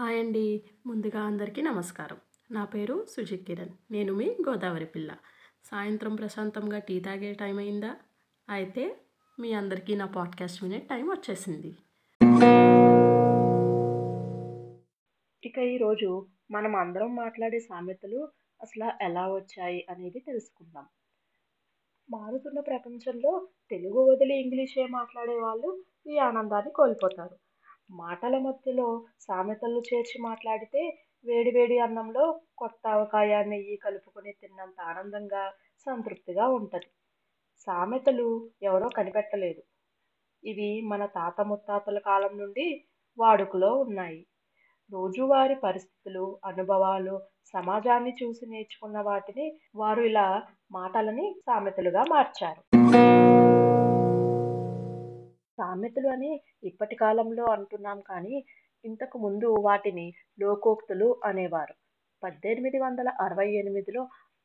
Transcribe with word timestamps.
Hi 0.00 0.18
అండి. 0.18 0.64
ముందుగా 0.86 1.20
అందరికీ 1.20 1.62
నమస్కారం. 1.62 2.16
నా 2.50 2.64
పేరు 2.64 3.06
సుజిత్ 3.08 3.44
కిరణ్. 3.44 3.68
నేను 3.90 4.12
మీ 4.12 4.36
గోదావరి 4.48 4.86
పిల్ల. 4.86 5.16
సాయంత్రం 5.64 6.14
ప్రశాంతంగా 6.14 6.78
టీ 6.78 7.00
తాగే 7.00 7.32
టైం 7.32 7.58
అయిందా? 7.58 7.96
అయితే 8.48 8.96
మీ 9.40 9.52
అందరికీ 9.52 9.94
నా 9.94 10.06
పాడ్కాస్ట్ 10.06 10.62
వినే 10.62 10.78
టైం 10.78 11.06
వచ్చేసింది. 11.06 11.76
ఇక 15.44 15.58
ఈరోజు 15.58 16.26
మనం 16.50 16.76
అందరం 16.76 17.16
మాట్లాడే 17.16 17.58
సామెతలు 17.58 18.28
అసలు 18.62 19.04
ఎలా 19.04 19.32
వచ్చాయి 19.32 19.86
అనేది 19.90 20.18
తెలుసుకుందాం. 20.18 20.86
మారుతున్న 22.10 22.60
ప్రపంచంలో 22.60 23.48
తెలుగు 23.70 24.12
వదిలి 24.12 24.42
ఇంగ్లీషే 24.42 24.86
మాట్లాడే 24.86 25.38
వాళ్ళు 25.38 25.84
ఈ 26.06 26.18
ఆనందాన్ని 26.18 26.72
కోల్పోతారు. 26.72 27.49
మాటల 27.90 28.38
మధ్యలో 28.38 29.02
సామెతలు 29.20 29.78
చేర్చి 29.78 30.22
మాట్లాడితే 30.22 30.82
వేడివేడి 31.24 31.78
అన్నంలో 31.78 32.40
కొత్త 32.56 32.88
ఆవకాయ 32.88 33.42
నెయ్యి 33.42 33.76
కలుపుకొని 33.76 34.32
తిన్నంత 34.32 34.80
ఆనందంగా 34.80 35.52
సంతృప్తిగా 35.86 36.48
ఉంటుంది. 36.48 36.88
సామెతలు 37.66 38.50
ఎవరో 38.62 38.88
కనిపెట్టలేదు. 38.88 39.62
ఇవి 40.44 40.80
మన 40.80 41.06
తాత 41.06 41.40
ముత్తాతల 41.40 41.98
కాలం 41.98 42.38
నుండి 42.38 42.86
వాడుకలో 43.18 43.74
ఉన్నాయి. 43.74 44.26
రోజువారి 44.92 45.54
పరిస్థితులు 45.54 46.38
అనుభవాలు 46.44 47.20
సమాజాన్ని 47.46 48.16
చూసి 48.22 48.46
నేర్చుకున్న 48.46 49.00
వాటిని 49.00 49.58
వారు 49.76 50.02
ఇలా 50.02 50.42
మాటలని 50.72 51.34
సామెతలుగా 51.46 52.04
మార్చారు. 52.10 52.62
సామెతలు 55.60 56.08
అని 56.08 56.32
ఇప్పటి 56.62 56.96
కాలంలో 56.96 57.44
అంటున్నాం 57.54 58.00
కానీ 58.10 58.36
ఇంతకు 58.84 59.16
ముందు 59.18 59.48
వాటిని 59.66 60.06
లోకోక్తులు 60.38 61.08
అనేవారు. 61.24 61.74
పద్దెనిమిది 62.22 62.78
వందల 62.78 63.08
అరవై 63.24 63.48
ఎనిమిదిలో 63.60 64.02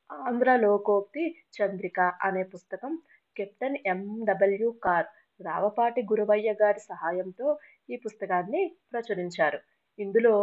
ఆంధ్ర 0.09 0.49
లోకోక్తి 0.55 1.23
చంద్రిక 1.57 1.99
అనే 2.23 2.43
పుస్తకం 2.53 2.91
captain 3.35 3.77
M W 3.91 4.69
Carr 4.85 5.07
Ravipati 5.39 6.01
Guruvayya 6.11 6.49
గారి 6.61 6.81
సహాయంతో 6.91 7.47
ఈ 7.89 7.97
పుస్తకాన్ని 8.05 8.61
ప్రచురించారు. 8.91 9.59
ఇందులో 9.99 10.33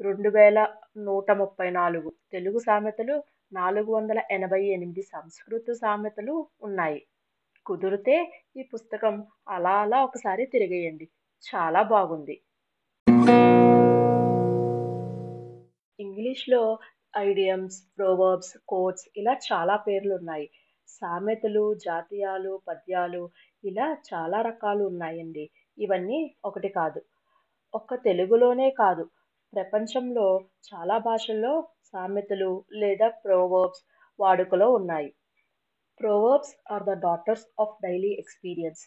రెండు 0.00 0.28
వేల 0.28 0.58
నూట 1.06 1.30
ముప్పై 1.40 1.68
నాలుగు 1.70 2.10
తెలుగు 2.32 2.58
సామెతలు 2.58 3.16
నాలుగు 3.52 3.90
వందల 3.96 4.20
ఎనభై 4.30 4.60
ఎనిమిది 4.76 5.02
సంస్కృత 5.12 5.70
సామెతలు 5.82 6.34
ఉన్నాయి. 6.62 7.00
కుదిరితే 7.66 8.42
ఈ 8.56 8.62
పుస్తకం 8.62 9.26
అలా 9.48 9.70
అలా 9.70 10.04
ఒకసారి 10.04 10.46
తిరిగేయండి. 10.46 11.08
చాలా 11.54 11.82
బాగుంది. 11.82 12.40
ఇంగ్లీష్లో 16.00 16.78
ఐడియమ్స్ 17.18 17.82
ప్రోవర్బ్స్ 17.98 18.58
కోట్స్ 18.68 19.04
ఇలా 19.16 19.32
చాలా 19.52 19.76
పేర్లు 19.76 20.14
ఉన్నాయి 20.14 20.50
సామెతలు 20.88 21.74
జాతీయాలు 21.74 22.60
పద్యాలు 22.68 23.30
ఇలా 23.64 23.96
చాలా 24.14 24.40
రకాలు 24.40 24.84
ఉన్నాయండి. 24.84 25.50
ఇవన్నీ 25.78 26.34
ఒకటి 26.44 26.68
కాదు. 26.68 27.02
ఒక్క 27.74 27.94
తెలుగులోనే 27.94 28.70
కాదు. 28.70 29.04
ప్రపంచంలో 29.54 30.44
చాలా 30.74 30.98
భాషల్లో 30.98 31.68
సామెతలు 31.92 32.64
లేదా 32.72 33.08
ప్రోవర్బ్స్ 33.08 33.82
వాడుకలో 34.20 34.72
ఉన్నాయి. 34.72 35.14
Proverbs 36.00 36.54
are 36.72 36.84
the 36.84 36.92
daughters 37.00 37.46
of 37.58 37.76
daily 37.82 38.12
experience 38.14 38.82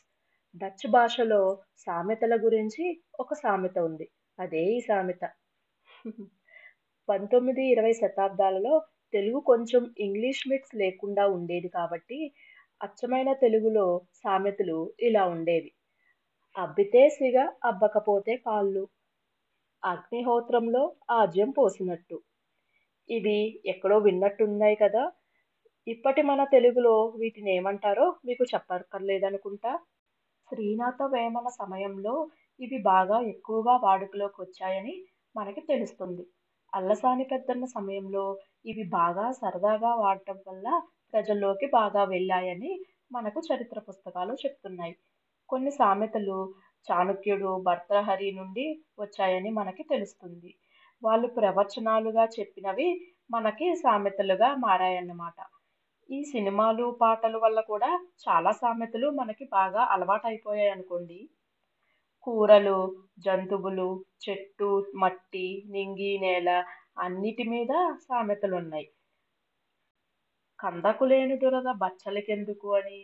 Dutch 0.55 0.85
భాషలో 0.87 1.41
సామెతల 1.87 2.33
గురించి 2.41 2.83
ఒక 3.19 3.33
సామెత 3.33 3.77
ఉంది. 3.79 4.05
అదే 4.39 4.63
ఈ 4.75 4.79
సామెత. 4.81 5.23
పంతొమ్మిది 7.09 7.63
ఇరవై 7.71 7.93
శతాబ్దాలలో 7.93 8.73
తెలుగు 9.13 9.39
కొంచెం 9.41 9.83
ఇంగ్లీష్ 9.97 10.43
మిక్స్ 10.47 10.75
లేకుండా 10.75 11.23
ఉండేది 11.27 11.69
కాబట్టి 11.69 12.19
అచ్చమైన 12.81 13.33
తెలుగులో 13.41 13.85
సామెతలు 14.23 14.77
ఇలా 14.99 15.23
ఉండేవి. 15.25 15.71
అబ్బితే 16.55 17.09
సిగ 17.09 17.37
అబ్బకపోతే 17.63 18.35
కాళ్ళు. 18.47 18.83
అగ్నిహోత్రంలో 19.83 20.83
ఆజ్యం 21.11 21.49
పోసినట్టు. 21.51 22.17
ఇవి 23.09 23.39
ఎక్కడో 23.65 23.97
విన్నట్టున్నాయి 23.99 24.75
కదా. 24.75 25.03
ఇప్పటి 25.87 26.21
మన 26.21 26.41
తెలుగులో 26.45 26.93
వీటిని 27.15 27.51
ఏమంటారో 27.55 28.05
మీకు 28.25 28.43
చెప్పక్కర్లేదనుకుంటా. 28.43 29.71
శ్రీనాథ 30.49 31.01
వేమన 31.13 31.47
సమయంలో 31.61 32.13
ఇవి 32.59 32.77
బాగా 32.83 33.17
ఎక్కువగా 33.29 33.73
వాడుకలోకి 33.77 34.39
వచ్చాయని 34.41 34.95
మనకి 35.35 35.61
తెలుస్తుంది. 35.61 36.23
అల్లసాని 36.73 37.23
పెద్దన్న 37.23 37.65
సమయంలో 37.65 38.25
ఇవి 38.65 38.83
బాగా 38.89 39.25
సరదాగా 39.31 39.91
వాడటం 39.95 40.37
వల్ల 40.47 40.67
ప్రజల్లోకి 41.13 41.67
బాగా 41.71 42.03
వెళ్ళాయని 42.03 42.71
మనకు 43.11 43.39
చరిత్ర 43.39 43.79
పుస్తకాలు 43.79 44.33
చెప్తున్నాయి. 44.33 44.95
కొన్ని 45.49 45.71
సామెతలు 45.71 46.37
చాణక్యుడు 46.87 47.49
భర్తహరి 47.61 48.29
నుండి 48.31 48.65
వచ్చాయని 48.99 49.49
మనకి 49.51 49.83
తెలుస్తుంది. 49.83 50.51
వాళ్ళు 51.01 51.27
ప్రవచనాలుగా 51.37 52.25
చెప్పినవి 52.37 52.87
మనకి 53.29 53.67
సామెతలుగా 53.75 54.49
మారాయన్నమాట. 54.55 55.37
ఈ 56.09 56.17
సినిమాలు 56.23 56.85
పాటలు 57.01 57.37
వల్ల 57.37 57.59
కూడా 57.61 57.89
చాలా 58.23 58.51
సామెతలు 58.51 59.07
మనకి 59.11 59.45
బాగా 59.51 59.81
అలవాటైపోయాయి 59.85 60.69
అనుకోండి. 60.69 61.19
కూరలు 62.27 62.77
జంతువులు 63.19 63.87
చెట్టు 64.21 64.69
మట్టి 64.95 65.47
నింగి 65.69 66.13
నేల 66.17 66.49
అన్నిటి 66.97 67.45
మీద 67.49 67.73
సామెతలు 67.99 68.55
ఉన్నాయి 68.55 68.87
కందకు 70.59 71.05
లేని 71.05 71.35
దురద 71.35 71.69
బచ్చలకెందుకు 71.73 72.67
అని? 72.73 72.99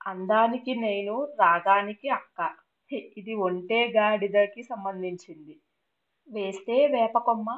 అందానికి 0.00 0.72
నేను 0.76 1.14
రాగానికి 1.40 2.08
అక్క. 2.10 2.38
ఇది 3.16 3.34
ఒంటే 3.40 3.80
గాడిదకి 3.96 4.62
సంబంధించింది. 4.62 5.54
వేస్తే 6.28 6.76
వేపకొమ్మ 6.86 7.48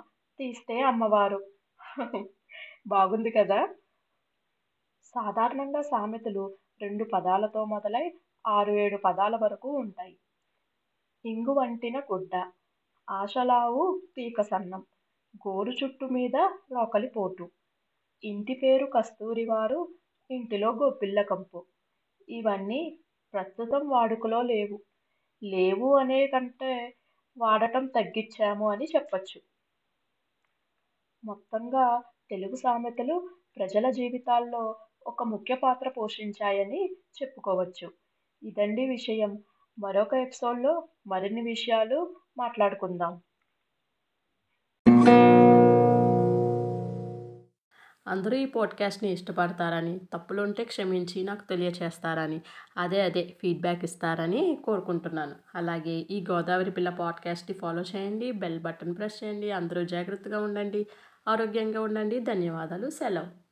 తీస్తే 0.40 0.76
అమ్మవారు. 0.82 1.40
బాగుంది 2.86 3.30
కదా? 3.30 3.60
సాధారణంగా 5.14 5.82
సామెతలు 5.82 6.44
రెండు 6.82 7.04
పదాలతో 7.04 7.64
మొదలై 7.64 8.04
ఆరు 8.46 8.72
ఏడు 8.72 8.96
పదాల 8.96 9.36
వరకు 9.36 9.68
ఉంటాయి. 9.76 10.14
ఇంగు 11.24 11.52
వంటిన 11.52 11.98
గుడ్డ 12.00 12.34
ఆశలావు 13.08 13.84
తీక 14.16 14.40
సన్నం 14.42 14.82
గోరు 15.34 15.70
చుట్టు 15.70 16.04
మీద 16.04 16.36
లోకలి 16.72 17.08
పోటు 17.08 17.44
ఇంటి 18.22 18.54
పేరు 18.54 18.86
కస్తూరివారు 18.86 19.80
ఇంటిలో 20.30 20.70
గొప్పిళ్ళ 20.72 21.22
కంపు. 21.22 21.60
ఇవన్నీ 22.28 22.80
ప్రస్తుతం 23.34 23.88
వాడుకలో 23.88 24.42
లేవు. 24.42 24.78
లేవు 25.42 25.96
అనే 25.96 26.26
కంటే 26.26 26.72
వాడటం 27.36 27.86
తగ్గించాము 27.86 28.66
అని 28.70 28.84
చెప్పచ్చు. 28.84 29.38
మొత్తంగా 31.24 31.84
తెలుగు 32.30 32.56
సామెతలు 32.56 33.16
ప్రజల 33.56 33.90
జీవితాల్లో 33.90 34.62
ఒక 35.06 35.22
ముఖ్య 35.22 35.54
పాత్ర 35.54 35.88
పోషించాయని 35.88 36.96
చెప్పుకోవచ్చు. 37.22 37.92
ఇదండి 38.42 38.88
విషయం. 38.88 39.38
మరొక 39.78 40.14
ఎపిసోడ్లో 40.14 40.88
మరిన్ని 41.06 41.42
విషయాలు 41.42 42.16
మాట్లాడుకుందాం. 42.38 43.20
అందరూ 48.06 48.36
ఈ 48.36 48.46
పాడ్కాస్ట్ని 48.46 49.10
ఇష్టపడతారని 49.10 49.98
తప్పులుంటే 49.98 50.64
క్షమించి 50.64 51.24
నాకు 51.24 51.48
తెలియచేస్తారని 51.48 52.42
అదే 52.76 53.00
అదే 53.00 53.36
ఫీడ్బ్యాక్ 53.40 53.84
ఇస్తారని 53.84 54.58
కోరుకుంటున్నాను. 54.64 55.34
అలాగే 55.54 55.90
ఈ 55.90 56.24
గోదావరి 56.30 56.70
పిల్ల 56.70 56.90
పాడ్కాస్ట్ని 56.90 57.56
ఫాలో 57.56 57.82
చేయండి 57.82 58.32
బెల్ 58.32 58.60
బటన్ 58.60 58.96
ప్రెస్ 58.96 59.24
చేయండి 59.24 59.50
అందరూ 59.50 59.84
జాగ్రత్తగా 59.84 60.40
ఉండండి 60.40 60.86
ఆరోగ్యంగా 61.28 61.80
ఉండండి. 61.80 62.20
ధన్యవాదాలు. 62.20 62.90
సెలవు. 62.90 63.49